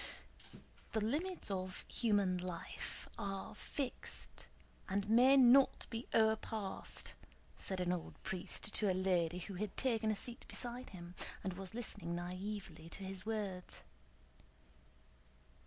[0.93, 3.07] "The limits of human life...
[3.19, 4.47] are fixed
[4.89, 7.13] and may not be o'erpassed,"
[7.55, 11.53] said an old priest to a lady who had taken a seat beside him and
[11.53, 13.81] was listening naïvely to his words.